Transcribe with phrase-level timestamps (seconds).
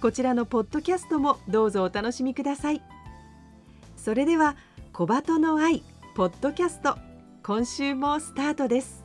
[0.00, 2.82] こちらのポッドキャストもどうぞお楽しみください。
[3.96, 4.56] それでは
[4.92, 5.82] 小鳩の愛
[6.14, 6.96] ポッドキャスト
[7.42, 9.04] 今週もスタートです。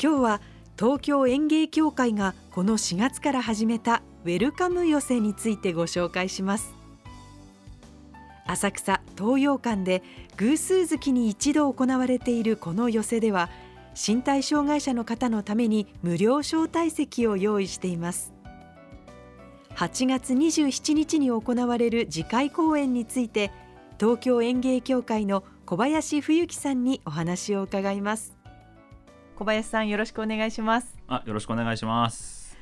[0.00, 0.40] 今日は
[0.78, 6.74] 東京園芸協会がこの4月から始めたウェルカム寄せについてご紹介します。
[8.46, 10.02] 浅草東洋館で
[10.36, 13.48] 偶数月に一度行われているこの寄せでは
[13.94, 18.32] 身体障害者の方のために無料招待席を用意しています。
[19.76, 23.50] 8月27日に行われる次回公演について
[23.98, 28.36] 東京園芸協会の小林冬樹さんにお話を伺います。
[29.36, 30.96] 小林さんよろしくお願いします。
[31.08, 32.56] あ、よろしくお願いします。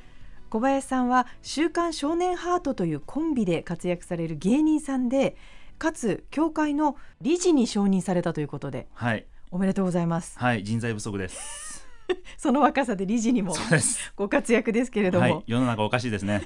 [0.49, 5.35] 小林さんは週刊少年ハートというコンビで活躍される芸人さんで
[5.79, 8.87] かつ協会の理事に承認されたということで。
[8.93, 11.87] はい、おめでとうございますはい、人材不足です。
[12.39, 13.53] その若さで理事にも。
[14.15, 16.41] ご活躍ですけれども、はい、世の中おかしいですね。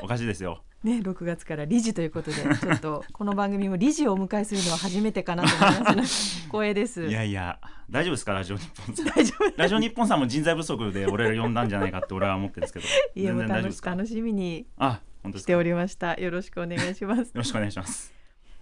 [0.00, 0.62] おかしいですよ。
[0.84, 7.58] ね6月から理事ということでちょっとこの番組も理事をお迎えするのは初めてかなと思いますの 光栄ですいやいや、
[7.90, 9.06] 大丈夫ですか、ラジオ日本さん？
[9.06, 12.86] 大丈夫ラジオ日本さんも人材不足で俺ら呼んだんじゃないかって俺は思ってるんですけど。
[13.16, 13.90] いやもう全然大丈夫ですか？
[13.90, 18.13] 楽しみにあ、本当しておりましたよろしくお願いしますろしくお願いします。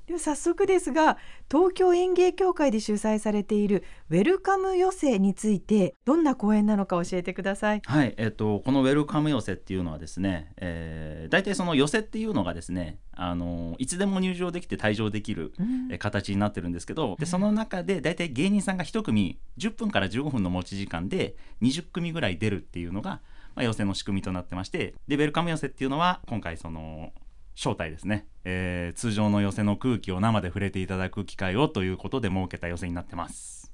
[0.07, 1.17] では早速ですが
[1.51, 7.83] 東京園芸協会で主催されているウェルカム寄せについてどんな講演なのか教えてください。
[7.85, 15.53] はい、えっ、とこのウェルカム寄せっていうのはですね、えー、大体その寄せっていうのがですね、あのいつでも入場できて退場できる
[15.99, 23.21] 形になってるんですけどでその中で大体芸人さんが1組10分から15分の持ち時間で20組ぐらい出るっていうのが、
[23.55, 27.13] まあ、寄せの仕組みとなってましてでウェルカム寄せっていうのは今回その
[27.57, 33.71] 招待ですね、えー通常の寄せの空気を生で触れていただく機会をということで設けた寄せになってます。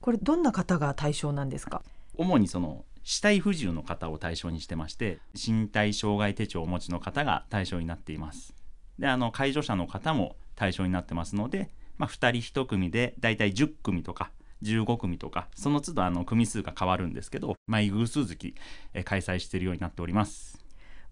[0.00, 1.82] これどんな方が対象なんですか？
[2.16, 8.54] 主にその肢体不自由の方を対象にしてまして身体障害手帳をお持ちの方が対象になっています。
[8.98, 14.30] であの介助者の方も対象になってますので、まあ、2人1組でだいたい10組とか
[14.62, 18.54] 15組とかその都度あの組数が変わるんですけど毎偶数月、
[18.94, 20.63] えー開催しているようになっております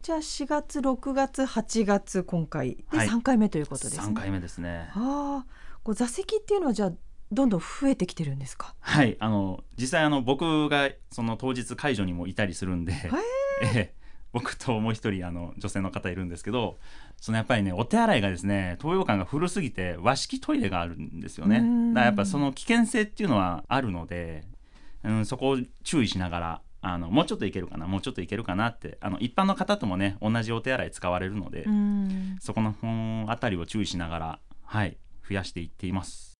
[0.03, 2.77] じゃあ4月6月8月今回。
[2.91, 3.09] ではい。
[3.09, 4.91] 3回目ということですね、3回目ですね。
[4.95, 5.47] ああ。
[5.85, 6.93] こう座席っていうのはじゃあ
[7.31, 8.75] どんどん増えてきてるんですか？
[8.81, 9.17] はい。
[9.21, 12.93] あの実際あの僕がその当日介助にもいたりするんで、
[13.63, 13.71] え。
[13.95, 13.95] え
[14.33, 16.79] 僕ともう一人あの女性の方いるんですけど
[17.19, 21.59] そのやっぱりねお手洗いがですね東洋館が古すぎて和式トイレがあるんですよね。
[21.59, 21.95] うん。
[21.95, 24.43] だからやっぱその危険性っていうのはあるので、
[25.05, 32.37] うん、そこを注意しながらあのもうちょっといけるかなもうちょっといけるかなってあの一般の方ともね同じお手洗い使われるので、うん。
[32.41, 34.99] そこのうんあたりを注意しながらはい
[35.29, 36.33] 増やしていっています。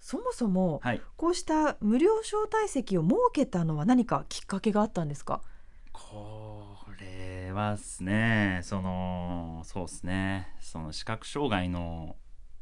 [0.00, 1.00] そもそもはい。
[1.16, 5.40] こうした無料招待席を設けたのは何かきっかけがあったんですか？
[5.92, 12.16] これはですねそのそうですねその視覚障害の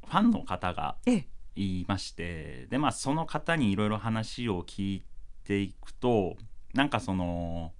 [0.06, 1.26] ファンの方がええ。
[1.58, 5.02] いましてでまあその方にいろいろ話を聞い
[5.44, 6.36] ていくと
[6.76, 7.72] なんかその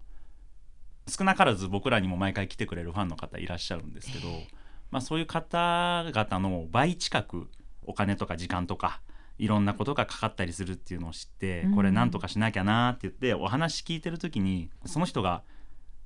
[1.09, 4.29] 少なからず僕らにも毎回来てくれるファンの方いらっしゃるんですけど、
[4.91, 7.49] まあ、そういう方々の倍近く
[7.85, 9.01] お金とか時間とか
[9.39, 11.75] いろんなことがかかったりするっていうのを知って、うん。
[11.75, 15.43] これなんとかしなきゃなって言ってお話聞いてる時にその人が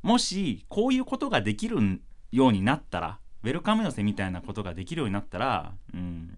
[0.03, 2.01] もしこういうことができる
[2.33, 6.37] ようになったらウェルカム寄せみたいなことができるようになったら、うん、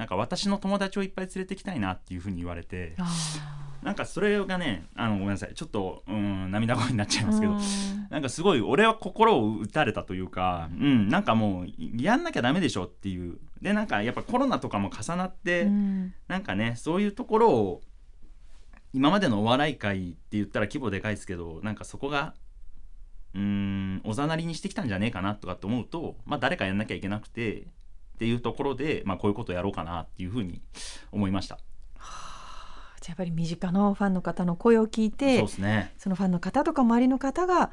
[0.00, 3.04] なんか私の友達をいっぱい連れてきたいなっていうふうに言われてあ
[3.82, 5.54] なんかそれがねあのごめんなさい。
[5.54, 7.52] ちょっとうん涙声になっちゃいーますけど。
[7.52, 7.60] うん。
[8.08, 11.66] なんかすごい俺は心を打たれたというか、うん、なんかもう
[12.02, 13.38] やんなきゃダメでしょっていう。
[13.60, 16.14] でなんかやっぱコロナとかも重なって、うん。
[16.28, 17.82] なんかねそういうところを
[18.94, 22.32] 今までのお笑い界って言ったら規模でかいですけどなんかそこが
[23.34, 27.66] うーんおざなりにしてきたんじゃねえかなとかって思うと、まあ、誰かやんなきゃいけなくて
[28.20, 30.60] っていうところで、まあ、こういうことをやろうかなっていうふうに
[31.10, 31.56] 思いました。
[31.56, 35.94] じゃあやっぱり身近なファンの方の声を聞いそうてですね。
[35.96, 37.72] そのファンの方とか周りの方が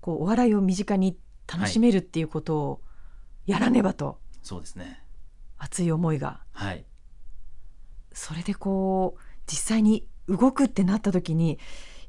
[0.00, 1.18] こうお笑いを身近に
[1.52, 2.80] 楽しめるっていうことを
[3.44, 5.02] やらねばと、そうですね。
[5.56, 6.44] 熱い思いが。
[6.52, 6.84] はい。
[8.12, 11.58] それでこう実際に動くってなった時に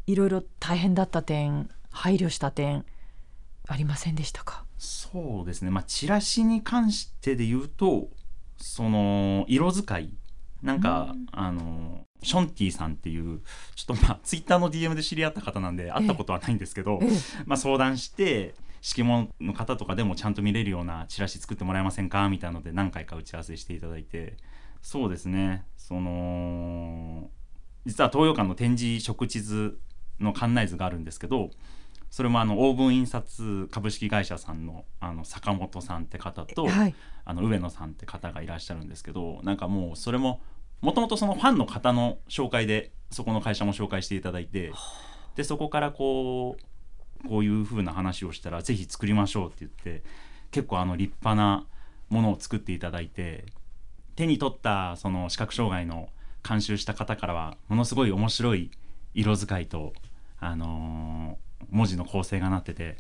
[0.06, 2.85] いろいろ大変だった点配慮した点
[3.68, 4.63] ありませんでしたか？
[4.79, 5.69] そうですね。
[5.69, 8.09] まあチラシに関してで言うと
[8.57, 10.09] その色使い。
[10.63, 11.27] なんか、うん。
[11.31, 13.41] あのションティさんっていう
[13.75, 17.09] ちょっとまあツイッターの DM で知り合った方なんで会ったことはないんですけど、ええ。
[17.45, 22.27] まあ、相談して敷物の方とかでもちゃんと見れるようなチラシ作ってもらえませんか？
[22.29, 24.37] みたいなので何回か打ち合わせしていただいて。
[24.81, 25.65] そうですね。
[25.75, 27.29] その
[27.85, 29.77] 実は東洋館の展示食地図
[30.19, 31.49] の館内図があるんですけど
[32.09, 36.95] それもあのオーブン印刷株式会社さんのあの坂本さんって方と、はい。
[37.29, 40.41] あの上野さんって方がいらっしゃるんですけどなんかもうそれも
[40.81, 44.73] もともとそのファンの方の紹介でそこの会社も紹介していただいて
[45.35, 46.57] でそこからこ
[47.23, 50.03] うこういう風な話をしたらぜひ作りましょうって言って
[50.50, 51.67] 結構あの立派な
[52.09, 53.45] ものを作っていただいて
[54.15, 56.09] 手に取ったその視覚障害の
[56.47, 58.71] 監修した方からはものすごい面白い
[59.13, 59.94] 色使いと、
[60.39, 62.98] あのー文字の構成がなってて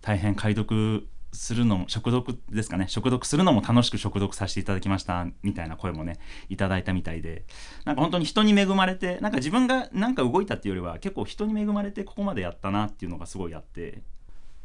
[0.00, 6.18] 大変解読するのも食読ですかね食読するのも楽しく食読させていただきましたみたいな声もね
[6.50, 7.44] いただいたみたいで
[7.84, 14.02] なんか本当に人に恵まれてなんか自分がなんか動いたっていうよりは結構人に恵まれてここまでやったなっていうのがすごいあって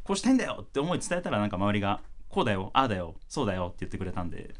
[0.04, 4.54] こうしたいんだよって思い伝えたらなんか周りがこうだよああだよそうだよって言ってくれたんで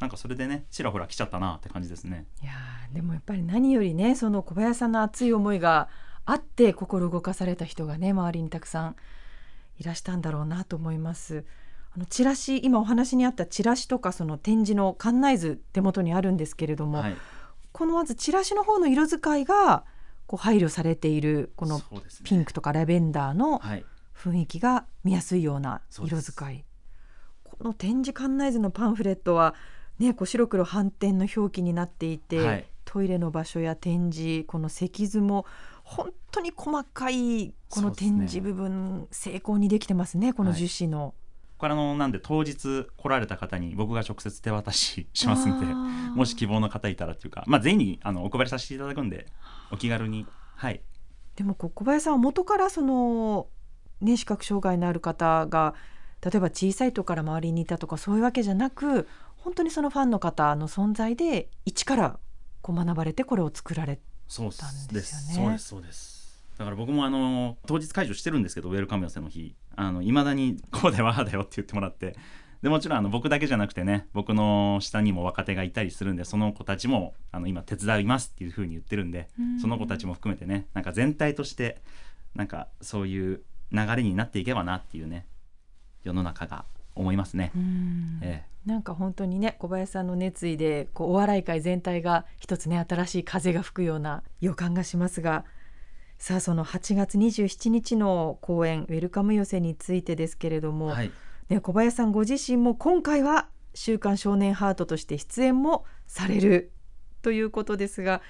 [0.00, 2.26] なんかそれでねちらほら来ちゃったなって感じですね。
[2.42, 5.88] いやーでもやっぱり何よりねその小林さんの熱い思いが
[6.26, 8.96] あって心動かされた人がね周りにたくさん
[9.78, 11.44] いらしたんだろうなと思います。
[11.94, 17.16] あのチラシ今お話にあったチラシとかその展示の館内図手元にあるんですけれども、はい、
[17.72, 19.84] このまずチラシの方の色使いが
[20.26, 21.80] こう配慮されているこの
[22.24, 23.84] ピンクとかラベンダーのはい。
[24.16, 26.64] 雰囲気が見やすいような色使い。
[27.44, 29.54] この展示館内図のパンフレットは、
[29.98, 32.66] ね、こう白黒反転の表記になっていて、はい。
[32.86, 35.44] トイレの場所や展示この石図も
[35.86, 41.14] 本当に細かいこの展示部分、精巧にできてますねこのはい樹脂の。
[41.58, 45.64] これあのなんで当日来られた方に僕が直接手渡ししますんで
[46.14, 49.26] もし希望の方いたらっていうか、まあ、全員にあのお配りさせていただくんで
[49.70, 50.26] お気軽に。
[50.56, 50.82] はい。
[51.36, 53.46] でもこう小林さんは元からその、
[54.00, 55.74] ね、視覚障害のある方が
[56.20, 59.06] 例えば小さい時から周りにいたとかそういうわけじゃなく
[59.36, 62.18] 本当にそのファンの方の存在で一から
[62.60, 65.32] こう学ばれてこれを作られそうでです。
[65.32, 65.68] すよねそうです。
[65.68, 66.16] そうです。
[66.58, 69.54] だから僕もあの当日解除してるんですけどウェルカム寄せの日。
[70.02, 72.16] いまだにこうだよああだよって言ってもらって。
[72.62, 79.28] でもちろんあの僕だけじゃなくてね僕の下にも若手がいたりするんでその子たちもあの今手伝いますっていうふうに言ってるんで
[79.60, 81.82] その子たちも含めてねなんか全体として
[82.34, 85.26] なんかそういう流れになっていけばなっていうね
[86.02, 86.64] 世の中が
[86.94, 87.52] 思いますね。
[87.54, 88.18] うん。
[88.22, 95.44] ええなんか本当にね小林さんの熱意でこうお笑い界全体が一つね新しい風が吹くような予感がしますが
[96.18, 101.12] さあその8月27日の公演「ウェルカム寄せ」についてですけれども、はい。
[101.48, 106.72] ね、小林さんご自身も今回は「週刊少年ハート」として出演もされる
[107.22, 108.20] ということですが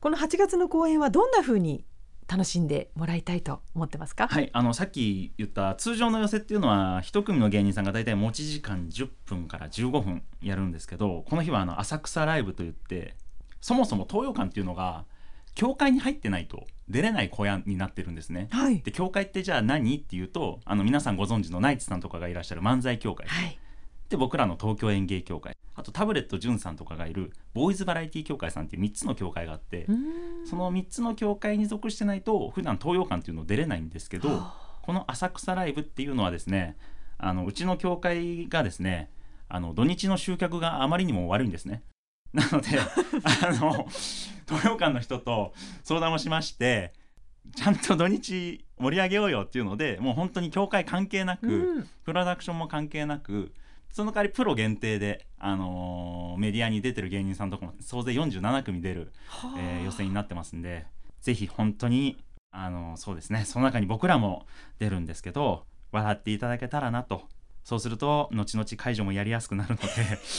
[0.00, 1.84] この8月の公演はどんなふうに
[2.28, 13.14] 楽しんでもらいたいと思ってますか、はい、あのさっき言った通常の寄せっていうのは一組の芸人さんが大体持ち時間10分から15分やるんですけどこの日はあの浅草ライブといって
[13.60, 15.04] そもそも東洋館っていうのが
[15.54, 18.48] 教会に入ってないと出れない小屋になってるんですね。
[18.50, 18.80] はい。
[18.80, 19.96] で教会ってじゃあ何？
[19.98, 23.26] っていうとあの皆さんご存知のナイツさんとかがいらっしゃる漫才協会。
[23.28, 23.58] はい
[24.12, 29.86] で僕らの東京演芸協会あとタブレット潤さんとかがいるボーイズバラエティ協会さんっていう3つの協会があって
[30.44, 36.76] その3つの協会に属してないと普段東洋館っていうの出れないんですけどはこの浅草ライブっていうのはですね
[37.16, 39.08] あのうちの協会がですね
[39.48, 41.82] あの土日の集客があまりにも悪いんですね。
[42.34, 42.68] なので
[43.24, 43.86] あの
[44.46, 45.54] 東洋館の人と
[45.84, 46.92] 相談をしまして
[47.56, 51.88] ちゃんと土日盛り上げようよっていうのでもう本当に協会関係なく、うん。
[52.04, 53.52] プロダクションも関係なく
[53.92, 59.54] その代わりプロ限定で、あのーメディアに出てる芸人さんとかも総勢47組出る、はあ。
[59.58, 60.86] えー予選になってますんで
[61.20, 64.46] ぜひ本当に、あのーそうですねその中に僕らも
[64.78, 67.22] 出るんですけど笑っていただけたらなと。
[67.64, 69.86] そうすると後々解除もやりやすくなるので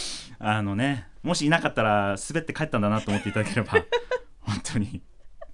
[0.39, 3.71] あのねもしいなかったら滑って帰ったんだなと思っていただければ
[4.41, 5.01] 本当に。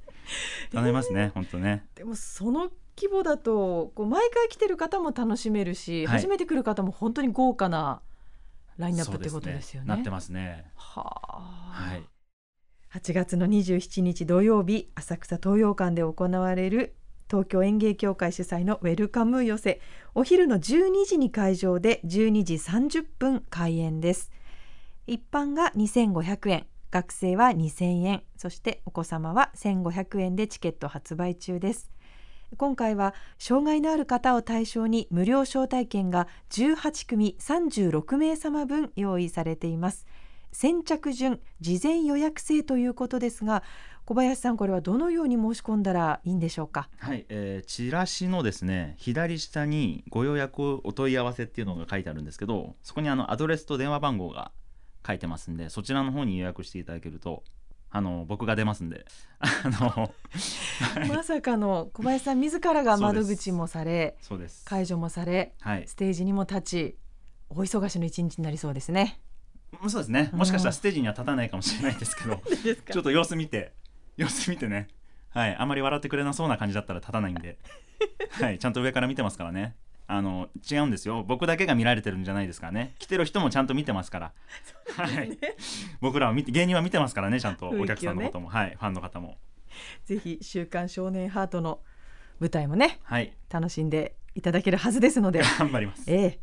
[0.72, 1.86] 頼みますね本当ね。
[1.96, 6.18] でもその規模だとこう毎回来てる方も楽しめるし、はい。
[6.18, 8.02] 初めて来る方も本当に豪華な
[8.78, 9.88] ラインナップってことですよね。
[9.88, 10.70] なってますね。
[10.76, 12.04] はあ、はい。
[12.94, 16.96] 8月の27日土曜日浅草東洋館で行われる
[17.30, 19.80] 東京園芸協会主催のウェルカム寄せ
[20.16, 24.32] お昼の12時に会場で12時30分開演です。
[25.08, 26.68] 一般が2500円。
[26.92, 28.24] 学生は2000円。
[28.36, 31.92] そしてお子様は1500円でチケット発売中です
[32.58, 40.08] 今回は障害のある方を対象に無料招待券が18組36名様分用意されています。
[40.52, 43.62] 先着順事前予約制ということですが
[44.06, 46.90] 小林さんこれはどのように申し込んだらいいんでしょうか？
[46.98, 54.52] はい、えーチラシのですね左下にご予約お問い合わせっていうのが書いてあるんですけどそこにあのアドレスと電話番号が
[55.06, 57.44] 書いてますんでそちらの方に予約していただけると
[57.92, 59.06] あの僕が出ますんで。
[59.40, 61.10] あの、はい。
[61.10, 64.64] まさかの小林さん自らが窓口もされそうです。
[64.66, 65.88] 会場もされはい。
[65.88, 66.98] ステージにも立ち
[67.50, 69.20] お忙しの一日になりそうですね。
[69.88, 70.30] そうですね。
[70.34, 72.42] もしかしたらステージには立たないかもしれないですけど
[72.92, 73.74] ちょっと様子見て
[74.18, 74.88] 様子見てね。
[75.30, 75.56] はい。
[75.56, 77.58] あまり笑ってくれなそうな感じだったら立たないんで。
[78.32, 78.60] はい。
[78.60, 79.76] ちゃんと上から見てますからね
[80.12, 81.24] あの違うんですよ。
[81.24, 82.96] 僕だけが見られてるんじゃないですからね。
[82.98, 84.34] 来てる人もちゃんと見てますから。
[84.98, 85.38] はい。
[86.02, 88.76] 僕らは見て芸人は見てますからねちゃんとお客さんのことも、はい。
[88.76, 89.38] ファンの方も。
[90.06, 91.80] ぜひ週刊少年ハートの
[92.40, 93.34] 舞台もねはい。
[93.52, 95.44] 楽しんでいただけるはずですので。
[95.60, 96.12] 頑張ります。
[96.12, 96.40] ええ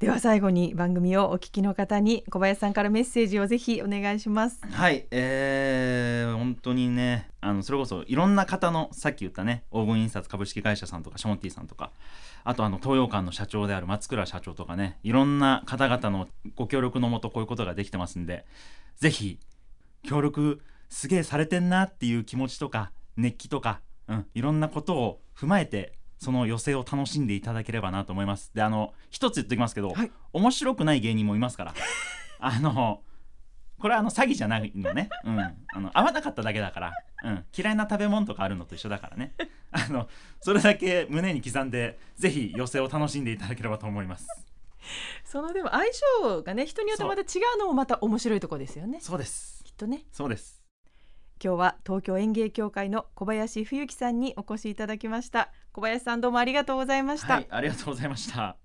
[0.00, 4.60] では最後に番組をお聞きの方に小林さんからメッセージをぜひお願いします。
[4.68, 11.92] はい、えー、本当にねあのそれこそいろんな方のさっき言ったね黄金印刷株式会社さんとかショーンティーさんとか
[12.42, 18.44] あとあの東洋館の社長である松倉社長とかねいろんな方々のご協力のもとこういうことができてますんで
[18.96, 19.38] ぜひ
[20.02, 28.50] 協力すげえされてんなっていう気持ちとか熱気とか、うん、いろんなことを踏まえてその寄せを楽しんでいただければなと思います。
[28.54, 30.10] であの一つ言っておきますけど、はい。
[30.32, 31.74] 面白くない芸人もいますから。
[32.40, 33.02] あの
[33.78, 36.92] これはあの詐欺じゃないのね、うん、あの合わなかっただけだから、
[37.24, 39.34] うん、嫌いな食べ物とかあるのと一緒だからね。
[39.70, 40.08] あの
[40.40, 44.26] それだけ胸に刻んでぜひ寄せを楽しんでいただければと思います。
[45.24, 45.84] そのでも相
[46.22, 47.24] 性がね人によってまた違
[47.56, 49.00] うのもまた面白いところですよね。
[49.02, 49.62] そうです。
[49.62, 50.04] きっとね。
[50.10, 50.64] そうです。
[51.42, 58.56] 今日は東京園芸協会の小林冬樹さんにお越しいただきました小林さんどうもありがとうございました、はいありがとうございました。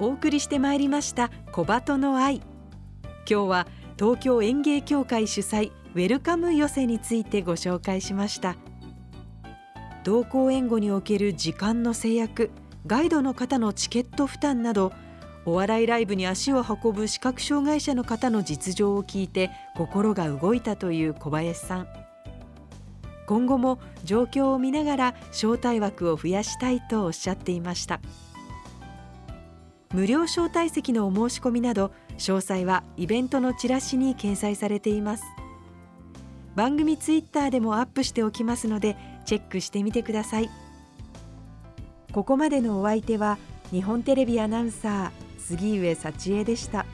[0.00, 2.38] お送りしてまいりました小鳩の愛。
[2.38, 2.42] 今
[3.26, 8.56] 日は東京園芸協会主催ウェルカム寄せについてご紹介しました。
[10.02, 12.50] 同行援護における時間の制約
[12.88, 14.92] ガイドの方のチケット負担など
[15.44, 21.99] お笑いライブに足を運ぶ視覚障害者の方の実情を聞いて心が動いたという小林さん
[23.30, 28.00] 今後も状況を見ながら招待枠を増やしたいとおっしゃっていました。
[29.94, 35.22] 無料招待席のお申し込みなど詳細はイベントのチラシに掲載されています。
[36.56, 38.96] 番組ツイッターでもアップしておきますので
[39.26, 40.50] チェックしてみてください。
[42.12, 43.38] ここまでのお相手は
[43.70, 46.84] 日本テレビアナウンサー杉上幸恵でした。